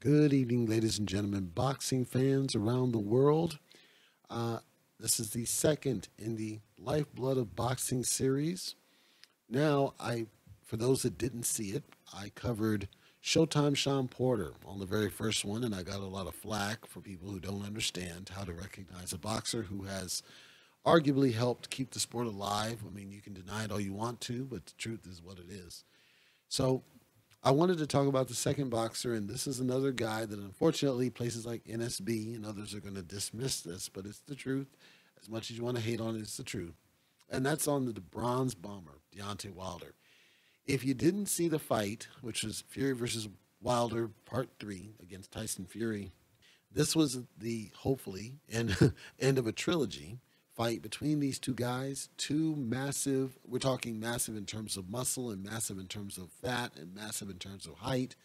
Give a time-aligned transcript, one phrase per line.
[0.00, 3.58] Good evening, ladies and gentlemen, boxing fans around the world.
[4.30, 4.60] Uh,
[4.98, 8.76] this is the second in the Lifeblood of Boxing series.
[9.50, 10.24] Now, I,
[10.64, 11.84] for those that didn't see it,
[12.16, 12.88] I covered
[13.22, 16.86] Showtime Shawn Porter on the very first one, and I got a lot of flack
[16.86, 20.22] for people who don't understand how to recognize a boxer who has
[20.86, 22.78] arguably helped keep the sport alive.
[22.86, 25.38] I mean, you can deny it all you want to, but the truth is what
[25.38, 25.84] it is.
[26.48, 26.84] So,
[27.42, 31.08] I wanted to talk about the second boxer, and this is another guy that unfortunately
[31.08, 34.66] places like NSB and others are going to dismiss this, but it's the truth.
[35.18, 36.74] As much as you want to hate on it, it's the truth.
[37.30, 39.94] And that's on the bronze bomber, Deontay Wilder.
[40.66, 43.26] If you didn't see the fight, which was Fury versus
[43.62, 46.12] Wilder part three against Tyson Fury,
[46.70, 50.18] this was the hopefully end, end of a trilogy
[50.56, 52.08] fight between these two guys.
[52.16, 56.72] Two massive, we're talking massive in terms of muscle and massive in terms of fat
[56.76, 58.16] and massive in terms of height.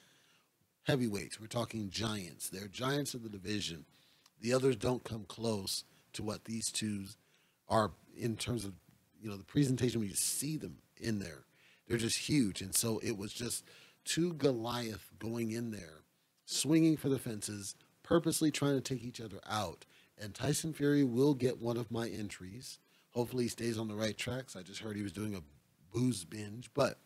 [0.84, 2.50] Heavyweights, we're talking giants.
[2.50, 3.86] They're giants of the division.
[4.42, 7.06] The others don't come close to what these two
[7.68, 8.74] are in terms of,
[9.20, 11.46] you know, the presentation when you see them in there.
[11.88, 12.62] They're just huge.
[12.62, 13.64] And so it was just
[14.04, 16.04] two Goliath going in there,
[16.46, 19.86] swinging for the fences, purposely trying to take each other out
[20.20, 22.80] and Tyson Fury will get one of my entries.
[23.12, 24.56] Hopefully, he stays on the right tracks.
[24.56, 25.44] I just heard he was doing a
[25.94, 27.00] booze binge, but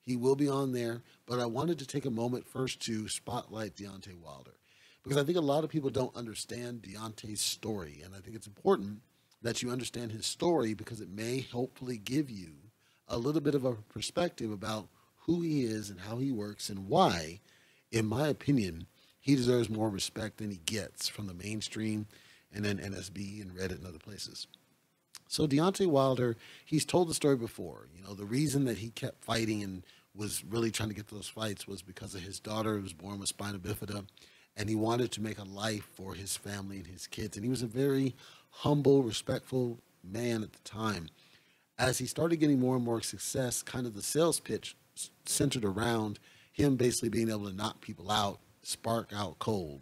[0.00, 1.02] he will be on there.
[1.26, 4.54] But I wanted to take a moment first to spotlight Deontay Wilder
[5.02, 8.46] because I think a lot of people don't understand Deontay's story, and I think it's
[8.46, 9.00] important
[9.42, 12.52] that you understand his story because it may hopefully give you
[13.08, 14.88] a little bit of a perspective about
[15.26, 17.40] who he is and how he works and why,
[17.90, 18.86] in my opinion,
[19.18, 22.06] he deserves more respect than he gets from the mainstream
[22.54, 24.46] and then NSB and Reddit and other places.
[25.28, 27.86] So Deontay Wilder, he's told the story before.
[27.94, 29.84] You know, the reason that he kept fighting and
[30.14, 33.20] was really trying to get those fights was because of his daughter who was born
[33.20, 34.04] with spina bifida,
[34.56, 37.36] and he wanted to make a life for his family and his kids.
[37.36, 38.16] And he was a very
[38.50, 41.08] humble, respectful man at the time.
[41.78, 44.76] As he started getting more and more success, kind of the sales pitch
[45.24, 46.18] centered around
[46.52, 49.80] him basically being able to knock people out, spark out cold,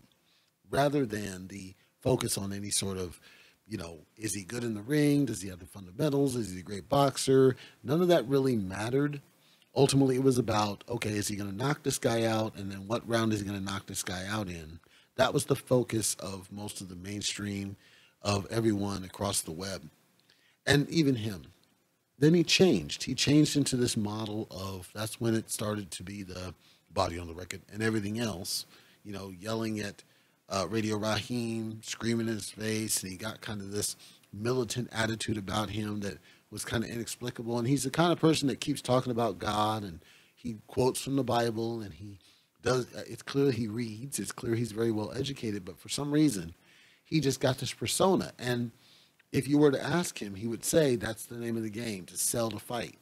[0.71, 3.21] rather than the focus on any sort of,
[3.67, 5.27] you know, is he good in the ring?
[5.27, 6.37] Does he have the fundamentals?
[6.37, 7.57] Is he a great boxer?
[7.83, 9.21] None of that really mattered.
[9.75, 12.57] Ultimately, it was about, okay, is he going to knock this guy out?
[12.57, 14.81] And then what round is he going to knock this guy out in?
[15.17, 17.77] That was the focus of most of the mainstream
[18.23, 19.89] of everyone across the web.
[20.67, 21.43] And even him.
[22.19, 23.05] Then he changed.
[23.05, 26.55] He changed into this model of that's when it started to be the
[26.91, 28.67] body on the record and everything else,
[29.05, 30.03] you know, yelling at
[30.49, 33.97] uh, Radio Raheem screaming in his face, and he got kind of this
[34.33, 36.19] militant attitude about him that
[36.51, 37.59] was kind of inexplicable.
[37.59, 40.01] And he's the kind of person that keeps talking about God, and
[40.35, 42.19] he quotes from the Bible, and he
[42.63, 42.87] does.
[42.95, 44.19] Uh, it's clear he reads.
[44.19, 46.55] It's clear he's very well educated, but for some reason,
[47.05, 48.33] he just got this persona.
[48.39, 48.71] And
[49.33, 52.07] if you were to ask him, he would say that's the name of the game
[52.07, 52.97] to sell the fight.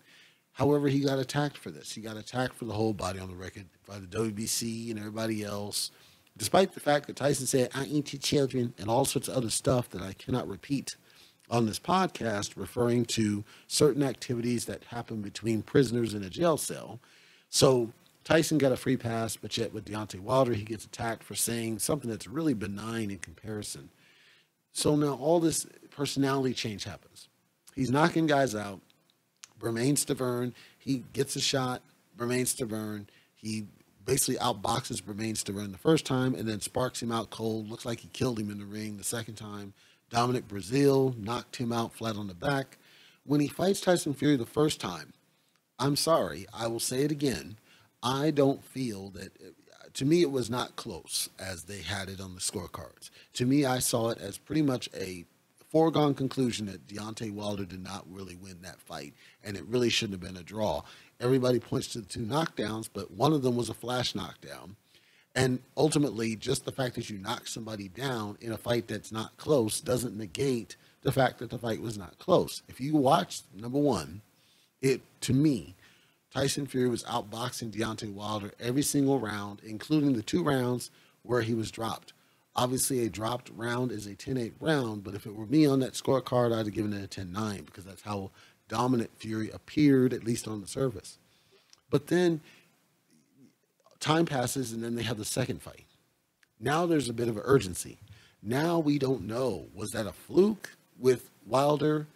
[0.53, 1.93] However, he got attacked for this.
[1.93, 5.45] He got attacked for the whole body on the record by the WBC and everybody
[5.45, 5.91] else
[6.37, 9.51] despite the fact that Tyson said, I eat your children and all sorts of other
[9.51, 10.97] stuff that I cannot repeat
[11.51, 16.99] on this podcast, referring to certain activities that happen between prisoners in a jail cell.
[17.49, 17.91] So
[18.25, 21.79] Tyson got a free pass, but yet with Deontay Wilder, he gets attacked for saying
[21.79, 23.89] something that's really benign in comparison.
[24.73, 27.29] So now all this personality change happens.
[27.75, 28.81] He's knocking guys out.
[29.59, 31.83] Bermane Stiverne, he gets a shot.
[32.17, 33.67] Bermane Stiverne, he
[34.07, 37.69] basically outboxes Bermane Stiverne the first time and then sparks him out cold.
[37.69, 39.75] Looks like he killed him in the ring the second time.
[40.09, 42.79] Dominic Breazeale knocked him out flat on the back.
[43.25, 45.13] When he fights Tyson Fury the first time,
[45.79, 47.59] I'm sorry, I will say it again.
[48.03, 49.33] I don't feel that,
[49.95, 53.11] to me, it was not close as they had it on the scorecards.
[53.35, 55.25] To me, I saw it as pretty much a
[55.69, 60.23] foregone conclusion that Deontay Wilder did not really win that fight, and it really shouldn't
[60.23, 60.83] have been a draw
[61.21, 64.77] everybody points to the two knockdowns, but one of them was a flash knockdown.
[65.35, 69.37] And ultimately, just the fact that you knock somebody down in a fight that's not
[69.37, 72.63] close doesn't negate the fact that the fight was not close.
[72.69, 74.23] If you watch number one,
[74.81, 75.75] it to me,
[76.33, 80.91] Tyson Fury was outboxing Deontay Wilder every single round, including the two rounds
[81.23, 82.13] where he was dropped.
[82.55, 85.81] Obviously, a dropped round is a 10 8 round, but if it were me on
[85.81, 88.31] that scorecard, I'd have given it a 10 9 because that's how
[88.69, 91.19] dominant Fury appeared, at least on the surface.
[91.91, 92.41] But then
[94.01, 95.85] time passes, and then they have the second fight.
[96.59, 97.99] Now there's a bit of urgency.
[98.43, 102.07] Now we don't know was that a fluke with Wilder?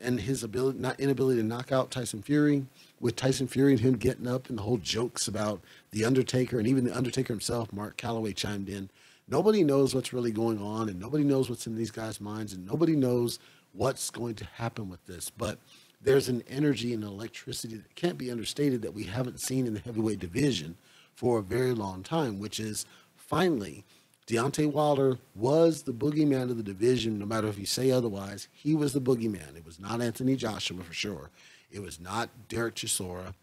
[0.00, 2.66] and his ability, not inability to knock out Tyson Fury,
[3.00, 6.68] with Tyson Fury and him getting up and the whole jokes about the Undertaker and
[6.68, 8.90] even the Undertaker himself, Mark Calaway chimed in.
[9.28, 12.66] Nobody knows what's really going on, and nobody knows what's in these guys' minds, and
[12.66, 13.38] nobody knows
[13.72, 15.30] what's going to happen with this.
[15.30, 15.58] But
[16.00, 19.80] there's an energy and electricity that can't be understated that we haven't seen in the
[19.80, 20.76] heavyweight division
[21.14, 22.86] for a very long time, which is
[23.16, 23.84] finally
[24.28, 28.46] Deontay Wilder was the boogeyman of the division, no matter if you say otherwise.
[28.52, 29.56] He was the boogeyman.
[29.56, 31.30] It was not Anthony Joshua for sure.
[31.70, 33.34] It was not Derek Chisora,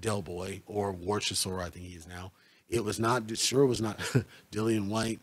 [0.00, 2.32] Del Boy, or War Chisora, I think he is now.
[2.70, 3.98] It was not, sure was not
[4.52, 5.20] Dillian Whyte.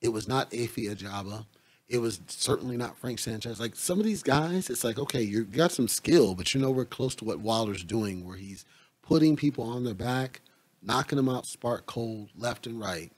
[0.00, 1.46] It was not Efe Ajagba.
[1.88, 3.58] It was certainly not Frank Sanchez.
[3.58, 6.70] Like some of these guys, it's like, okay, you got some skill, but you know
[6.70, 8.66] we're close to what Wilder's doing, where he's
[9.02, 10.42] putting people on their back,
[10.82, 13.10] knocking them out spark cold left and right.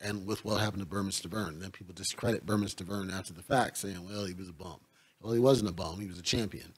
[0.00, 3.78] And with what happened to Bermane Stiverne, then people discredit Bermane Stiverne after the fact,
[3.78, 4.80] saying, well, he was a bum.
[5.22, 6.00] Well, he wasn't a bum.
[6.00, 6.72] He was a champion.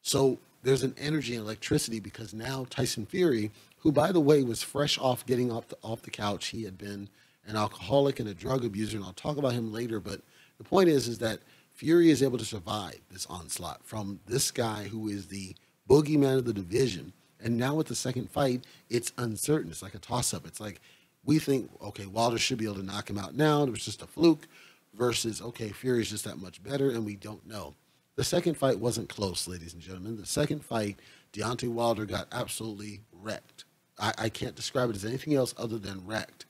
[0.00, 4.62] So there's an energy and electricity because now Tyson Fury, who by the way was
[4.62, 7.08] fresh off getting off the, off the couch, he had been
[7.46, 10.00] an alcoholic and a drug abuser, and I'll talk about him later.
[10.00, 10.22] But
[10.58, 11.40] the point is, is that
[11.72, 15.56] Fury is able to survive this onslaught from this guy who is the
[15.88, 17.12] boogeyman of the division.
[17.40, 19.70] And now with the second fight, it's uncertain.
[19.70, 20.46] It's like a toss up.
[20.46, 20.80] It's like
[21.24, 23.64] we think, okay, Wilder should be able to knock him out now.
[23.64, 24.46] It was just a fluke
[24.94, 27.74] versus, okay, Fury's just that much better, and we don't know.
[28.16, 30.16] The second fight wasn't close, ladies and gentlemen.
[30.16, 31.00] The second fight,
[31.32, 33.64] Deontay Wilder got absolutely wrecked.
[33.98, 36.46] I, I can't describe it as anything else other than wrecked.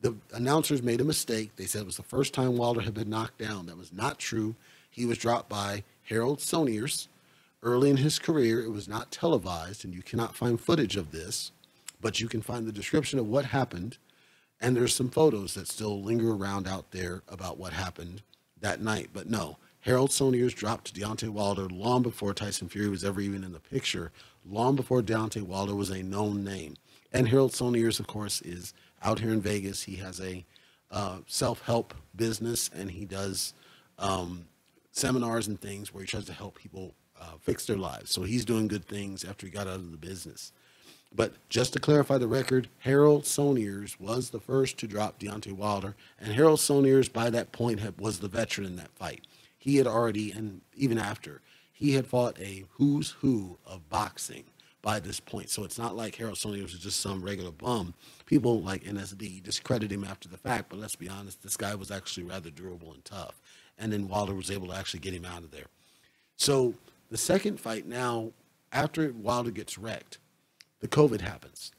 [0.00, 1.56] The announcers made a mistake.
[1.56, 3.66] They said it was the first time Wilder had been knocked down.
[3.66, 4.54] That was not true.
[4.90, 7.08] He was dropped by Harold Sconiers
[7.62, 8.62] early in his career.
[8.62, 11.52] It was not televised, and you cannot find footage of this,
[12.00, 13.98] but you can find the description of what happened.
[14.60, 18.22] And there's some photos that still linger around out there about what happened
[18.60, 19.10] that night.
[19.12, 23.52] But no, Harold Sconiers dropped Deontay Wilder long before Tyson Fury was ever even in
[23.52, 24.12] the picture,
[24.48, 26.76] long before Deontay Wilder was a known name.
[27.12, 29.82] And Harold Sconiers, of course, is out here in Vegas.
[29.82, 30.44] He has a
[30.90, 33.54] uh, self help business and he does
[33.98, 34.46] um,
[34.92, 38.10] seminars and things where he tries to help people uh, fix their lives.
[38.10, 40.52] So he's doing good things after he got out of the business.
[41.12, 45.96] But just to clarify the record, Harold Sconiers was the first to drop Deontay Wilder,
[46.20, 49.26] and Harold Sconiers by that point had, was the veteran in that fight
[49.60, 54.44] he had already, and even after, he had fought a who's who of boxing
[54.82, 55.50] by this point.
[55.50, 57.94] So it's not like Harold Sonia was just some regular bum.
[58.26, 61.90] People like NSB discredit him after the fact, but let's be honest, this guy was
[61.90, 63.40] actually rather durable and tough.
[63.78, 65.66] And then Wilder was able to actually get him out of there.
[66.36, 66.74] So
[67.10, 68.32] the second fight now,
[68.72, 70.18] after Wilder gets wrecked,
[70.80, 71.72] the COVID happens.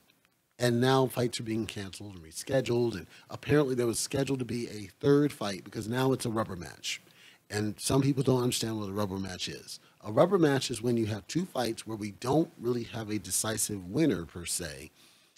[0.59, 2.94] And now fights are being canceled and rescheduled.
[2.94, 6.56] And apparently there was scheduled to be a third fight because now it's a rubber
[6.56, 7.01] match.
[7.50, 9.80] And some people don't understand what a rubber match is.
[10.03, 13.19] A rubber match is when you have two fights where we don't really have a
[13.19, 14.89] decisive winner per se,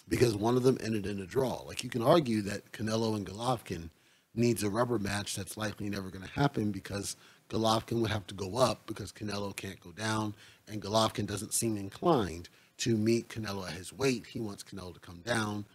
[0.08, 1.62] because one of them ended in a draw.
[1.64, 3.90] Like you can argue that Canelo and Golovkin
[4.34, 7.18] needs a rubber match that's likely never going to happen because
[7.50, 10.34] Golovkin would have to go up because Canelo can't go down,
[10.68, 14.26] and Golovkin doesn't seem inclined to meet Canelo at his weight.
[14.28, 15.66] He wants Canelo to come down.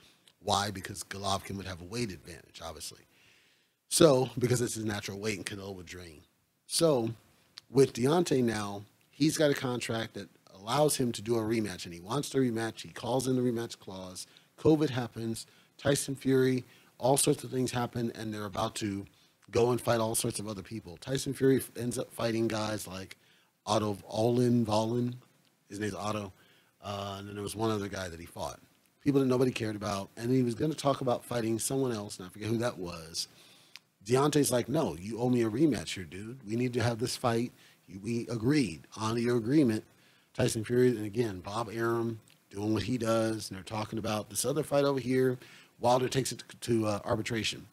[0.42, 0.70] Why?
[0.70, 3.02] Because Golovkin would have a weight advantage, obviously.
[3.90, 6.22] So, because it's his natural weight and Canelo would drain.
[6.66, 7.10] So
[7.70, 10.28] with Deontay now, he's got a contract that
[10.58, 12.80] allows him to do a rematch, and he wants the rematch.
[12.80, 14.26] He calls in the rematch clause.
[14.58, 15.46] COVID happens.
[15.76, 16.64] Tyson Fury,
[16.98, 19.06] all sorts of things happen, and they're about to
[19.50, 20.96] go and fight all sorts of other people.
[20.98, 23.16] Tyson Fury ends up fighting guys like
[23.66, 25.14] Otto Olin Volin.
[25.68, 26.32] His name's Otto.
[26.82, 28.60] Uh, and then there was one other guy that he fought.
[29.02, 30.08] People that nobody cared about.
[30.16, 32.78] And he was going to talk about fighting someone else, and I forget who that
[32.78, 33.28] was.
[34.08, 36.38] Deontay's like, no, you owe me a rematch here, dude.
[36.46, 37.52] We need to have this fight.
[38.02, 38.86] We agreed.
[38.96, 39.84] on your agreement.
[40.32, 44.46] Tyson Fury, and again, Bob Arum doing what he does, and they're talking about this
[44.46, 45.36] other fight over here.
[45.78, 47.66] Wilder takes it to, uh, arbitration.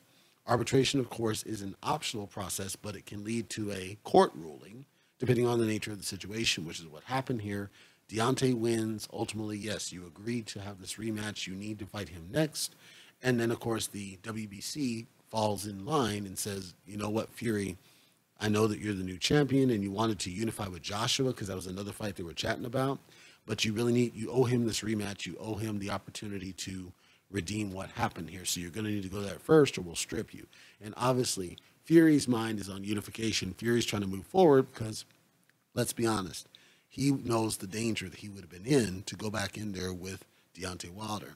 [0.45, 4.85] Arbitration, of course, is an optional process, but it can lead to a court ruling,
[5.19, 7.69] depending on the nature of the situation, which is what happened here.
[8.09, 9.07] Deontay wins.
[9.13, 11.47] Ultimately, yes, you agreed to have this rematch.
[11.47, 12.75] You need to fight him next.
[13.23, 17.77] And then, of course, the WBC falls in line and says, you know what, Fury,
[18.39, 21.47] I know that you're the new champion and you wanted to unify with Joshua because
[21.47, 22.99] that was another fight they were chatting about,
[23.45, 25.25] but you really need, you owe him this rematch.
[25.25, 26.91] You owe him the opportunity to
[27.31, 28.45] redeem what happened here.
[28.45, 30.47] So you're going to need to go there first or we'll strip you.
[30.83, 33.53] And obviously, Fury's mind is on unification.
[33.53, 35.05] Fury's trying to move forward because,
[35.73, 36.47] let's be honest,
[36.89, 39.93] he knows the danger that he would have been in to go back in there
[39.93, 41.35] with Deontay Wilder.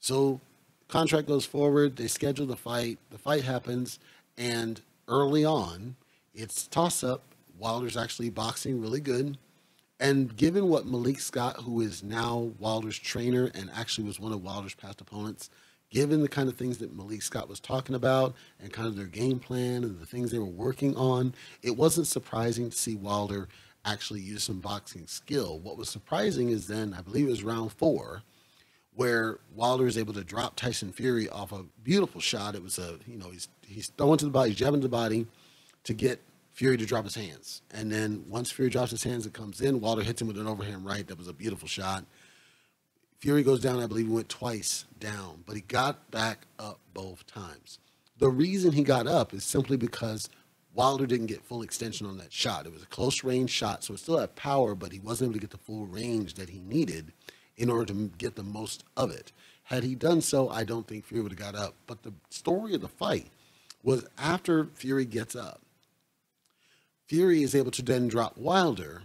[0.00, 0.40] So
[0.88, 1.96] contract goes forward.
[1.96, 2.98] They schedule the fight.
[3.10, 3.98] The fight happens,
[4.36, 5.96] and early on,
[6.34, 7.22] it's toss up.
[7.58, 9.38] Wilder's actually boxing really good.
[9.98, 14.42] And given what Malik Scott, who is now Wilder's trainer and actually was one of
[14.42, 15.48] Wilder's past opponents,
[15.88, 19.06] given the kind of things that Malik Scott was talking about and kind of their
[19.06, 23.48] game plan and the things they were working on, it wasn't surprising to see Wilder
[23.86, 25.60] actually use some boxing skill.
[25.60, 28.22] What was surprising is then, I believe it was round four,
[28.96, 32.54] where Wilder is able to drop Tyson Fury off a beautiful shot.
[32.54, 34.88] It was a, you know, he's he's throwing to the body, he's jabbing to the
[34.88, 35.26] body
[35.84, 36.20] to get
[36.52, 37.60] Fury to drop his hands.
[37.70, 39.80] And then once Fury drops his hands, and comes in.
[39.80, 41.06] Wilder hits him with an overhand right.
[41.06, 42.04] That was a beautiful shot.
[43.18, 43.80] Fury goes down.
[43.80, 47.78] I believe he went twice down, but he got back up both times.
[48.18, 50.30] The reason he got up is simply because
[50.74, 52.66] Wilder didn't get full extension on that shot.
[52.66, 55.34] It was a close range shot, so it still had power, but he wasn't able
[55.34, 57.12] to get the full range that he needed
[57.56, 59.32] in order to get the most of it.
[59.64, 61.74] Had he done so, I don't think Fury would have got up.
[61.86, 63.26] But the story of the fight
[63.82, 65.60] was after Fury gets up,
[67.06, 69.04] Fury is able to then drop Wilder,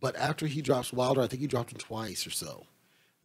[0.00, 2.66] but after he drops Wilder, I think he dropped him twice or so.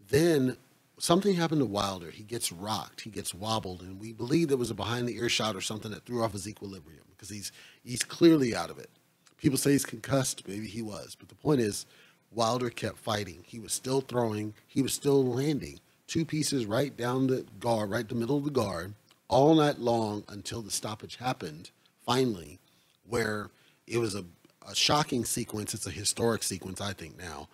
[0.09, 0.55] Then
[0.97, 2.09] something happened to Wilder.
[2.11, 5.29] He gets rocked, he gets wobbled, and we believe there was a behind the ear
[5.29, 7.51] shot or something that threw off his equilibrium because he's
[7.83, 8.89] he's clearly out of it.
[9.37, 11.85] People say he's concussed, maybe he was, but the point is,
[12.31, 13.43] Wilder kept fighting.
[13.45, 18.09] He was still throwing, he was still landing two pieces right down the guard, right
[18.09, 18.93] the middle of the guard,
[19.27, 21.69] all night long until the stoppage happened.
[22.05, 22.59] Finally,
[23.07, 23.49] where
[23.87, 24.25] it was a,
[24.67, 25.73] a shocking sequence.
[25.73, 27.47] It's a historic sequence, I think now.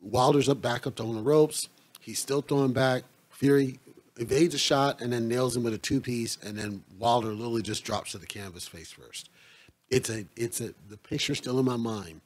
[0.00, 1.68] Wilder's up back up on the ropes.
[2.00, 3.02] He's still throwing back.
[3.30, 3.80] Fury
[4.16, 7.62] evades a shot and then nails him with a two piece, and then Wilder literally
[7.62, 9.28] just drops to the canvas face first.
[9.90, 12.20] It's a it's a the picture's still in my mind.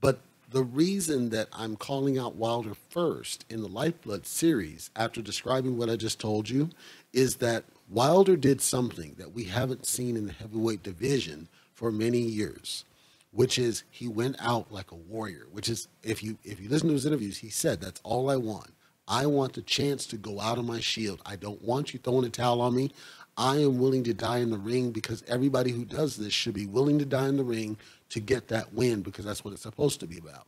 [0.00, 5.76] But the reason that I'm calling out Wilder first in the Lifeblood series, after describing
[5.76, 6.70] what I just told you,
[7.12, 12.20] is that Wilder did something that we haven't seen in the heavyweight division for many
[12.20, 12.84] years
[13.32, 16.88] which is he went out like a warrior which is if you if you listen
[16.88, 18.70] to his interviews he said that's all i want
[19.08, 22.24] i want the chance to go out on my shield i don't want you throwing
[22.24, 22.90] a towel on me
[23.36, 26.66] i am willing to die in the ring because everybody who does this should be
[26.66, 27.76] willing to die in the ring
[28.08, 30.46] to get that win because that's what it's supposed to be about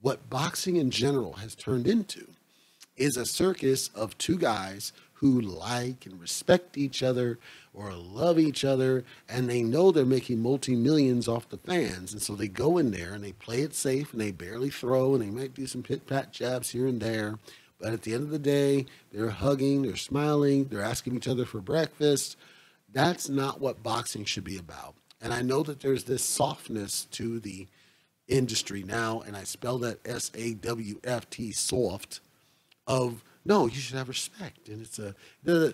[0.00, 2.26] what boxing in general has turned into
[2.96, 7.38] is a circus of two guys who like and respect each other
[7.72, 12.12] or love each other and they know they're making multi millions off the fans.
[12.12, 15.14] And so they go in there and they play it safe and they barely throw
[15.14, 17.38] and they might do some pit pat jabs here and there.
[17.82, 21.44] But at the end of the day, they're hugging, they're smiling, they're asking each other
[21.44, 22.36] for breakfast.
[22.92, 24.94] That's not what boxing should be about.
[25.20, 27.66] And I know that there's this softness to the
[28.28, 32.20] industry now, and I spell that S A W F T soft
[32.86, 34.68] of no, you should have respect.
[34.68, 35.14] And it's a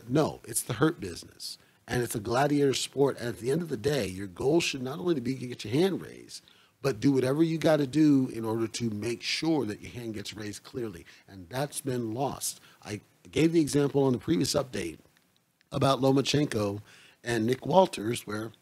[0.09, 1.59] no, it's the hurt business.
[1.87, 3.19] And it's a gladiator sport.
[3.19, 5.65] And at the end of the day, your goal should not only be to get
[5.65, 6.43] your hand raised,
[6.83, 10.15] but do whatever you got to do in order to make sure that your hand
[10.15, 11.05] gets raised clearly.
[11.29, 12.61] And that's been lost.
[12.85, 14.99] I gave the example on the previous update
[15.73, 16.81] about Lomachenko
[17.25, 18.53] and Nick Walters, where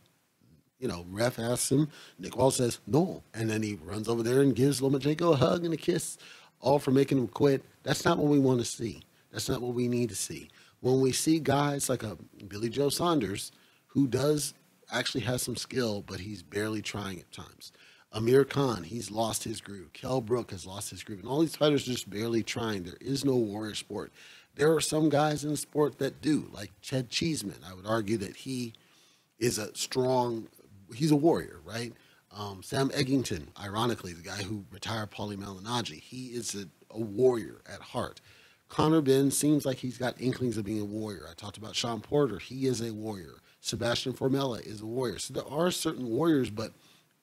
[0.78, 4.42] you know, ref asks him, Nick Walters says no, and then he runs over there
[4.42, 6.18] and gives Lomachenko a hug and a kiss
[6.60, 7.62] all for making him quit.
[7.82, 9.02] That's not what we want to see.
[9.30, 10.48] That's not what we need to see.
[10.80, 12.16] When we see guys like a
[12.48, 13.52] Billy Joe Saunders,
[13.86, 14.54] who does
[14.90, 17.72] actually has some skill, but he's barely trying at times.
[18.12, 19.92] Amir Khan, he's lost his groove.
[19.92, 21.20] Kell Brook has lost his groove.
[21.20, 22.84] And all these fighters are just barely trying.
[22.84, 24.12] There is no warrior sport.
[24.54, 27.58] There are some guys in the sport that do, like Ted Cheeseman.
[27.68, 28.72] I would argue that he
[29.38, 30.48] is a strong,
[30.94, 31.92] he's a warrior, right?
[32.34, 37.60] Um, Sam Eggington, ironically, the guy who retired Paulie Malignaggi, he is a, a, warrior
[37.70, 38.20] at heart.
[38.68, 41.26] Conor Benn seems like he's got inklings of being a warrior.
[41.30, 42.38] I talked about Shawn Porter.
[42.38, 43.36] He is a warrior.
[43.60, 45.18] Sebastian Formella is a warrior.
[45.18, 46.72] So there are certain warriors, but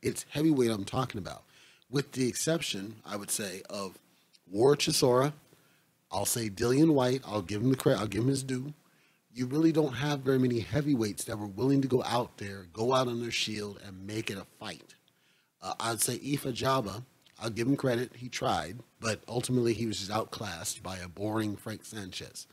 [0.04, 1.44] it's heavyweight I'm talking about.
[1.90, 3.98] With the exception, I would say, of
[4.52, 5.34] War Chisora.
[6.12, 7.22] I'll say Dillian Whyte.
[7.26, 8.00] I'll give him the credit.
[8.00, 8.74] I'll give him his due
[9.34, 12.94] you really don't have very many heavyweights that were willing to go out there, go
[12.94, 14.94] out on their shield, and make it a fight.
[15.62, 17.04] Uh, I'd say Efe Ajagba,
[17.40, 21.56] I'll give him credit, he tried, but ultimately he was just outclassed by a boring
[21.56, 22.46] Frank Sanchez.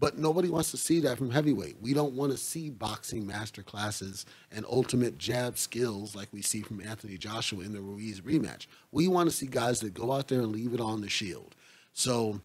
[0.00, 1.78] But nobody wants to see that from heavyweight.
[1.80, 6.62] We don't want to see boxing master classes and ultimate jab skills like we see
[6.62, 8.66] from Anthony Joshua in the Ruiz rematch.
[8.92, 11.56] We want to see guys that go out there and leave it on the shield.
[11.92, 12.40] So,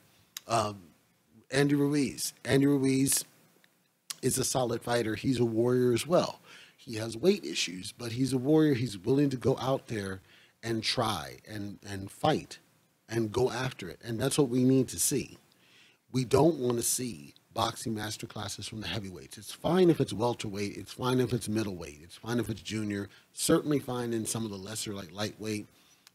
[0.48, 0.82] um,
[1.52, 3.24] Andy Ruiz, Andy Ruiz
[4.24, 5.14] is a solid fighter.
[5.14, 6.40] He's a warrior as well.
[6.76, 8.74] He has weight issues, but he's a warrior.
[8.74, 10.22] He's willing to go out there
[10.64, 12.58] and try and, and fight
[13.08, 14.00] and go after it.
[14.04, 15.38] And that's what we need to see.
[16.12, 19.38] We don't want to see boxing master classes from the heavyweights.
[19.38, 20.78] It's fine if it's welterweight.
[20.78, 22.00] It's fine if it's middleweight.
[22.04, 23.10] It's fine if it's junior.
[23.34, 25.68] Certainly fine in some of the lesser, like lightweight.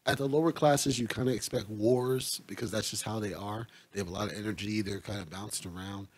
[0.07, 3.67] At the lower classes, you kind of expect wars because that's just how they are.
[3.93, 4.81] They have a lot of energy.
[4.81, 6.09] They're kind of bounced around.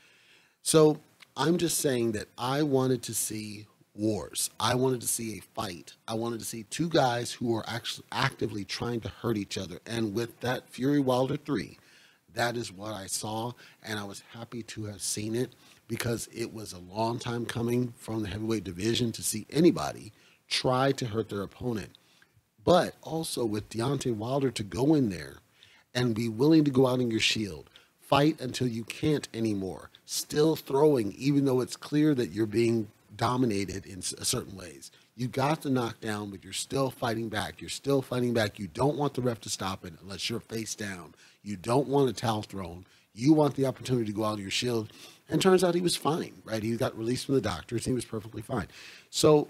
[0.63, 1.01] So
[1.37, 4.51] I'm just saying that I wanted to see wars.
[4.61, 5.95] I wanted to see a fight.
[6.07, 9.81] I wanted to see two guys who are actually actively trying to hurt each other.
[9.87, 11.79] And with that Fury Wilder 3,
[12.35, 13.53] that is what I saw.
[13.83, 15.55] And I was happy to have seen it
[15.89, 20.13] because it was a long time coming from the heavyweight division to see anybody
[20.49, 21.91] try to hurt their opponent.
[22.65, 25.39] But also with Deontay Wilder to go in there
[25.95, 27.71] and be willing to go out on your shield,
[28.01, 33.87] fight until you can't anymore, still throwing, even though it's clear that you're being dominated
[33.87, 34.91] in certain ways.
[35.17, 37.61] You got the knockdown, but you're still fighting back.
[37.61, 38.59] You're still fighting back.
[38.59, 41.15] You don't want the ref to stop it unless you're face down.
[41.43, 42.87] You don't want a towel thrown.
[43.15, 44.93] You want the opportunity to go out of your shield.
[45.29, 46.63] And turns out he was fine, right?
[46.63, 47.85] He got released from the doctors.
[47.85, 48.67] He was perfectly fine.
[49.11, 49.49] So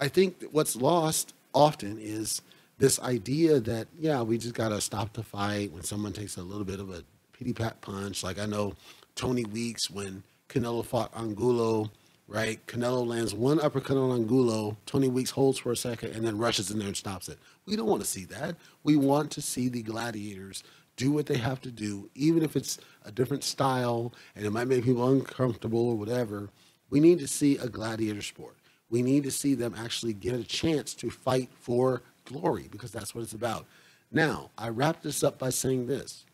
[0.00, 2.42] I think what's lost often is
[2.78, 6.42] this idea that, yeah, we just got to stop the fight when someone takes a
[6.42, 7.02] little bit of a
[7.32, 8.22] pity pat punch.
[8.22, 8.74] Like I know
[9.14, 11.90] Tony Weeks when Canelo fought Angulo
[12.28, 12.64] right?
[12.66, 14.76] Canelo lands one uppercut on Angulo.
[14.86, 17.38] Tony Weeks holds for a second and then rushes in there and stops it.
[17.66, 18.56] We don't want to see that.
[18.82, 20.62] We want to see the gladiators
[20.96, 24.68] do what they have to do, even if it's a different style and it might
[24.68, 26.50] make people uncomfortable or whatever.
[26.90, 28.56] We need to see a gladiator sport.
[28.88, 33.14] We need to see them actually get a chance to fight for glory because that's
[33.14, 33.66] what it's about.
[34.10, 36.24] Now, I wrap this up by saying this.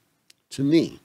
[0.50, 1.00] To me,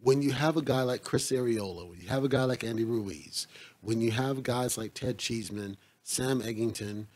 [0.00, 2.84] when you have a guy like Chris Arreola, when you have a guy like Andy
[2.84, 3.46] Ruiz,
[3.80, 7.06] when you have guys like Ted Cheeseman, Sam Eggington,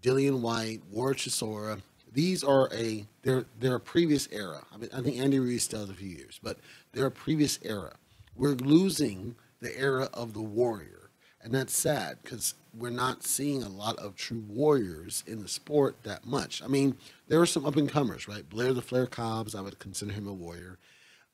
[0.00, 4.64] Dillian Whyte, War Chisora, these are a they're they're a previous era.
[4.72, 6.58] I mean, I think Andy still has a few years, but
[6.92, 7.94] they're a previous era.
[8.36, 11.10] We're losing the era of the warrior,
[11.42, 15.96] and that's sad because we're not seeing a lot of true warriors in the sport
[16.04, 16.62] that much.
[16.62, 16.96] I mean,
[17.28, 18.48] there are some up and comers, right?
[18.48, 20.78] Blair the Flair Cobbs, I would consider him a warrior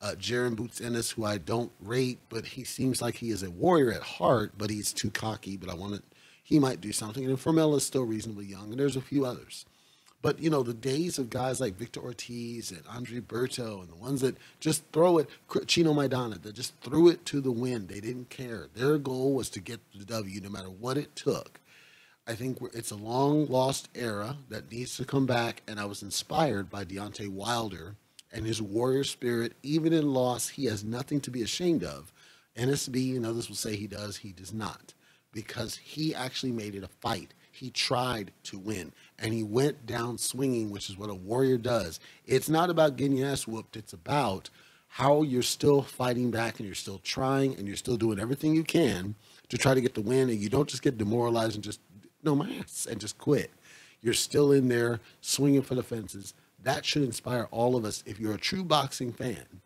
[0.01, 3.51] uh, Jaron Boots Ennis, who I don't rate, but he seems like he is a
[3.51, 5.57] warrior at heart, but he's too cocky.
[5.57, 6.03] But I want to,
[6.43, 7.25] he might do something.
[7.25, 9.65] And Formella is still reasonably young, and there's a few others.
[10.27, 13.95] But you know, the days of guys like Victor Ortiz and Andre Berto and the
[13.95, 15.31] ones that just throw it,
[15.69, 17.87] Chino Maidana, that just threw it to the wind.
[17.87, 18.67] They didn't care.
[18.75, 21.61] Their goal was to get the W, no matter what it took.
[22.27, 26.03] I think it's a long lost era that needs to come back, and I was
[26.03, 27.95] inspired by Deontay Wilder
[28.33, 32.13] and his warrior spirit, even in loss, he has nothing to be ashamed of.
[32.57, 34.93] NSB and others will say he does, he does not,
[35.33, 37.33] because he actually made it a fight.
[37.53, 42.01] He tried to win, and he went down swinging, which is what a warrior does.
[42.27, 44.51] It's not about getting your ass whooped, it's about
[44.89, 48.65] how you're still fighting back and you're still trying and you're still doing everything you
[48.65, 49.15] can
[49.49, 51.81] to try to get the win, and you don't just get demoralized and just,
[52.23, 53.51] no, my ass, and just quit.
[54.01, 56.35] You're still in there swinging for the fences
[56.67, 58.03] that should inspire all of us.
[58.07, 59.61] If you're a true boxing fan,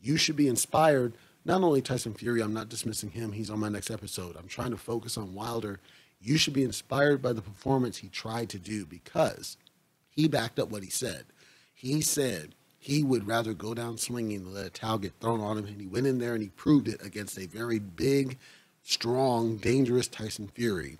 [0.00, 1.14] you should be inspired.
[1.46, 3.32] Not only Tyson Fury, I'm not dismissing him.
[3.32, 4.36] He's on my next episode.
[4.36, 5.80] I'm trying to focus on Wilder.
[6.22, 9.56] You should be inspired by the performance he tried to do because
[10.10, 11.24] he backed up what he said.
[11.74, 15.58] He said he would rather go down swinging than let a towel get thrown on
[15.58, 15.66] him.
[15.66, 18.38] And he went in there and he proved it against a very big,
[18.82, 20.98] strong, dangerous Tyson Fury.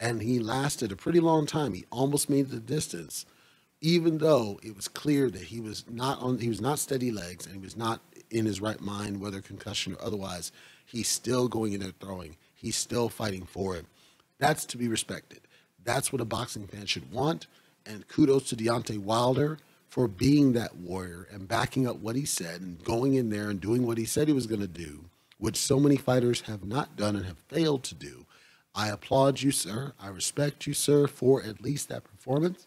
[0.00, 1.72] And he lasted a pretty long time.
[1.72, 3.24] He almost made the distance
[3.80, 7.46] even though it was clear that he was not on he was not steady legs
[7.46, 8.00] and he was not
[8.30, 10.50] in his right mind whether concussion or otherwise
[10.84, 13.84] he's still going in there throwing he's still fighting for it
[14.38, 15.40] that's to be respected.
[15.84, 17.46] That's what a boxing fan should want.
[17.84, 22.60] And kudos to Deontay Wilder for being that warrior and backing up what he said
[22.60, 25.04] and going in there and doing what he said he was going to do
[25.38, 28.26] which so many fighters have not done and have failed to do.
[28.74, 29.92] I applaud you sir.
[30.00, 32.66] I respect you sir for at least that performance.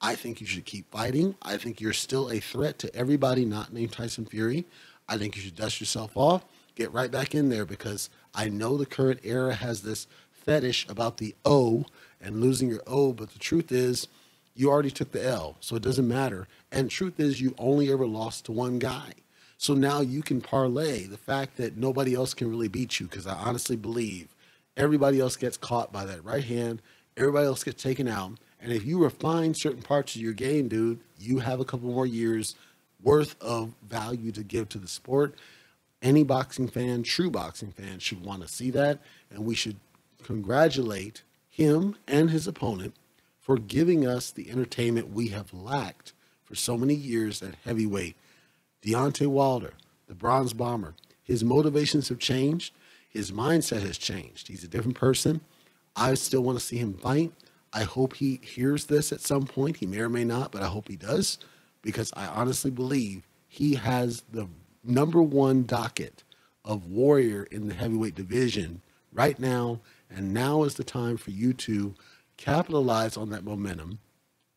[0.00, 1.34] I think you should keep fighting.
[1.42, 4.66] I think you're still a threat to everybody not named Tyson Fury.
[5.08, 8.76] I think you should dust yourself off, get right back in there because I know
[8.76, 10.06] the current era has this
[10.44, 11.86] fetish about the O
[12.20, 14.08] and losing your O, but the truth is
[14.54, 16.48] you already took the L, so it doesn't matter.
[16.70, 19.12] And truth is you only ever lost to one guy.
[19.56, 23.26] So now you can parlay the fact that nobody else can really beat you because
[23.26, 24.28] I honestly believe
[24.76, 26.80] everybody else gets caught by that right hand,
[27.16, 31.00] everybody else gets taken out and if you refine certain parts of your game, dude,
[31.18, 32.54] you have a couple more years
[33.02, 35.34] worth of value to give to the sport.
[36.02, 38.98] Any boxing fan, true boxing fan, should want to see that.
[39.30, 39.76] And we should
[40.24, 42.94] congratulate him and his opponent
[43.38, 46.12] for giving us the entertainment we have lacked
[46.44, 48.16] for so many years at heavyweight.
[48.82, 49.74] Deontay Wilder,
[50.06, 52.74] the bronze bomber, his motivations have changed.
[53.08, 54.48] His mindset has changed.
[54.48, 55.40] He's a different person.
[55.94, 57.32] I still want to see him fight.
[57.72, 59.76] I hope he hears this at some point.
[59.76, 61.38] He may or may not, but I hope he does
[61.82, 64.48] because I honestly believe he has the
[64.82, 66.24] number one docket
[66.64, 69.80] of warrior in the heavyweight division right now.
[70.10, 71.94] And now is the time for you to
[72.36, 74.00] capitalize on that momentum,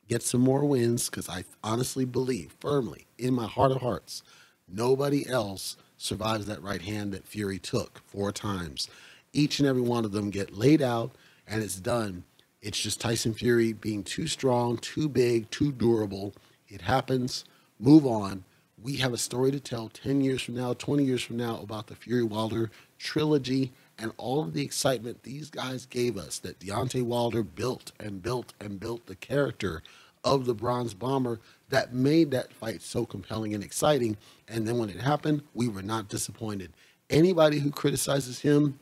[0.07, 4.23] get some more wins, because I honestly believe firmly in my heart of hearts,
[4.67, 8.89] nobody else survives that right hand that Fury took four times.
[9.31, 11.11] Each and every one of them get laid out
[11.47, 12.23] and it's done.
[12.61, 16.33] It's just Tyson Fury being too strong, too big, too durable.
[16.67, 17.45] It happens.
[17.79, 18.45] Move on.
[18.81, 21.87] We have a story to tell 10 years from now, 20 years from now about
[21.87, 27.03] the Fury Wilder trilogy and all of the excitement these guys gave us that Deontay
[27.03, 29.83] Wilder built and built and built the character
[30.23, 34.17] of the Bronze Bomber that made that fight so compelling and exciting.
[34.47, 36.71] And then when it happened, we were not disappointed.
[37.09, 38.79] Anybody who criticizes him,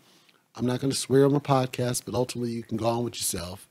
[0.56, 3.16] I'm not going to swear on my podcast, but ultimately you can go on with
[3.16, 3.68] yourself.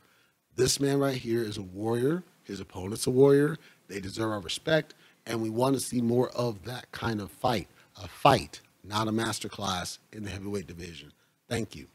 [0.56, 2.24] This man right here is a warrior.
[2.44, 3.56] His opponent's a warrior.
[3.88, 4.94] They deserve our respect.
[5.26, 7.68] And we want to see more of that kind of fight.
[8.02, 11.12] A fight, not a masterclass in the heavyweight division.
[11.50, 11.88] Thank you.